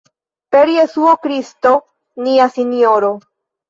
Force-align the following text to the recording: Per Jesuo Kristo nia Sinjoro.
Per 0.55 0.63
Jesuo 0.75 1.13
Kristo 1.27 1.77
nia 2.25 2.53
Sinjoro. 2.59 3.17